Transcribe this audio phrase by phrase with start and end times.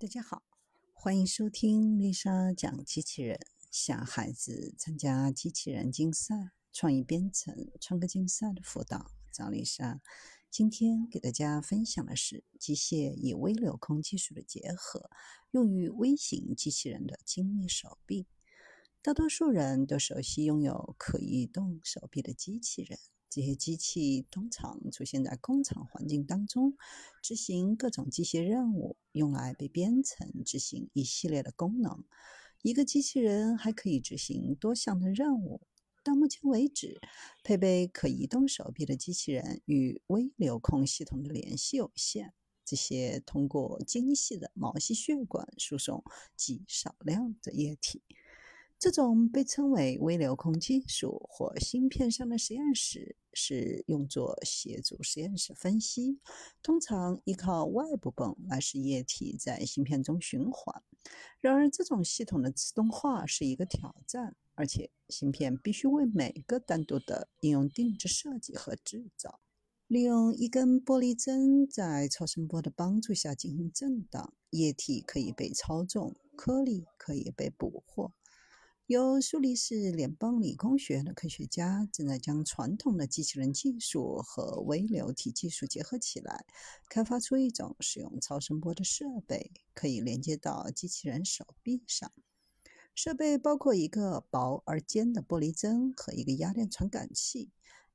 [0.00, 0.44] 大家好，
[0.92, 3.40] 欢迎收听丽莎讲机器人。
[3.68, 10.00] 想孩子参加机器人竞赛、创意编程、创客竞赛的辅导，找丽莎。
[10.52, 15.10] 今天给大家分享的是机械与微流控技术的结合，
[15.50, 18.28] 用于微型机器人的精密手臂。
[19.02, 23.00] 大多数人都熟悉拥有可移动手臂的机器人。
[23.30, 26.76] 这些机器通常出现在工厂环境当中，
[27.22, 32.04] 执行各种机械任务，用来被编程执行一系列的功能。
[32.62, 35.60] 一个机器人还可以执行多项的任务。
[36.02, 36.98] 到目前为止，
[37.44, 42.32] 配备可移动手臂的机器人与微流控系统的联系有限。
[42.64, 46.02] 这些通过精细的毛细血管输送
[46.36, 48.02] 极少量的液体。
[48.78, 56.20] 这种被称为微流控技术或芯片上的实验室，是用作协助实验室分析，
[56.62, 60.80] 通常依靠外部泵来使液体在芯片中循环。
[61.40, 69.40] 然而，这种系统的自动化是一个挑战，而且芯片必须为每个单独的应用定制设计和制造。
[69.88, 78.12] 利用一根玻璃针在超声波的帮助下进行震荡，液体可以被操纵，颗粒可以被捕获。
[78.88, 86.46] 由苏黎世联邦理工学院的科学家正在将传统的机器人技术和微流体技术结合起来，
[86.88, 92.10] 开发出一种使用超声波的设备，可以连接到机器人手臂上。
[92.94, 97.50] 设备包括一个薄而尖的玻璃针和一个压电传感器。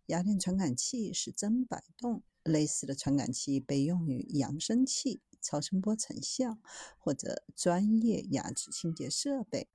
[0.08, 2.22] 压电传感器使针摆动。
[2.44, 6.60] 类似的传感器被用于扬声器、超声波成像
[7.00, 9.70] 或者专业牙齿清洁设备。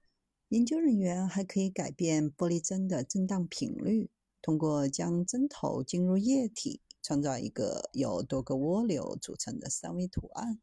[0.50, 4.08] 研究人员还可以改变玻璃针的振荡频率，
[4.40, 10.58] 通过将针头进入液体，创造一个由多个涡流组成的三维图案。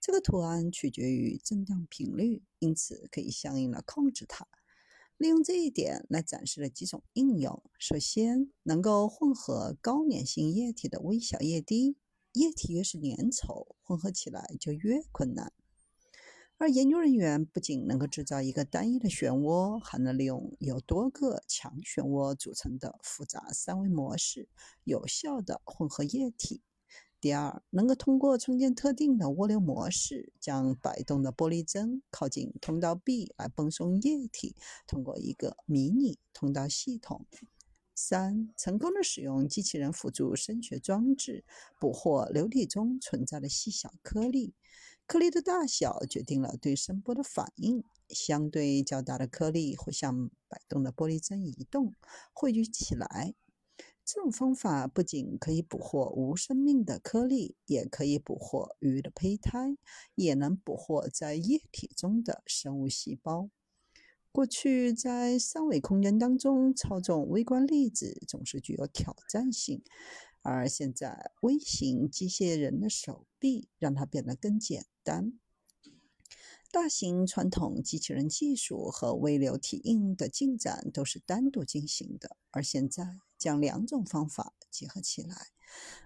[0.00, 4.46] 这个图案取决于振荡频率，因此可以相应的控制它。
[5.16, 7.60] 利用这一点来展示了几种应用。
[7.80, 11.96] 首先，能够混合高粘性液体的微小液滴，
[12.34, 15.52] 液体越是粘稠，混合起来就越困难。
[16.58, 24.48] 而研究人员不仅能够制造一个单一的漩涡，还能利用由多个强漩涡组成的复杂三维模式，
[24.84, 26.62] 有效地混合液体。
[27.20, 34.56] 第二，能够通过创建特定的涡流模式，将摆动的玻璃针靠近通道壁来泵送液体，
[34.86, 37.26] 通过一个迷你通道系统。
[37.94, 41.44] 三，成功的使用机器人辅助声学装置，
[41.78, 44.54] 捕获流体中存在的细小颗粒。
[45.06, 47.84] 颗粒的大小决定了对声波的反应。
[48.08, 51.92] 相对较大的颗粒会向摆动的玻璃针移动，
[52.32, 53.34] 汇聚起来。
[54.04, 59.76] 这种方法不仅可以捕获无生命的颗粒，也可以捕获鱼的胚胎，
[60.14, 63.50] 也能捕获在液体中的生物细胞。
[64.30, 69.82] 过去在三维空间当中操纵微观粒子总是具有挑战性。
[70.48, 75.40] 而现在，微型机械人的手臂让它变得更简单。
[76.70, 85.48] 大型传统机器人技术和微流体应用的进展都是单独进行的，而现在将两种方法结合起来，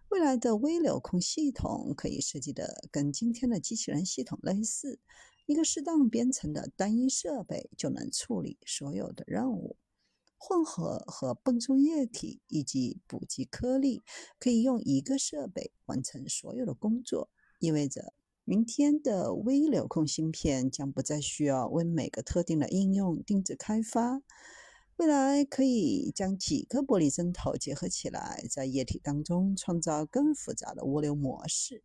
[0.09, 5.01] 未来的微流控系统可以设计的跟今天的机器人系统类似。
[5.45, 9.77] 一个适当编程的单一设备就能处理所有的任务。
[10.43, 14.03] 混合和泵送液体以及补给颗粒，
[14.39, 17.29] 可以用一个设备完成所有的工作，
[17.59, 18.15] 意味着
[18.45, 24.23] 明天的微流控芯片将不再需要为每个特定的应用定制开发。
[24.97, 31.85] 未来可以将几个玻璃针头结合起来，在液体当中创造更复杂的涡流模式。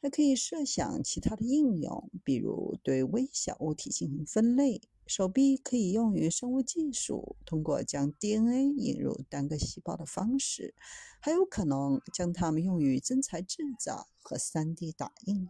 [0.00, 4.80] 还可以设想其他的应用，比如对微小物体进行分类。
[5.06, 10.74] 手臂可以用于生物技术，通过将 DNA 引入单个细胞的方式，
[11.20, 15.48] 还有可能将它们用于真材制造和 3D 打印。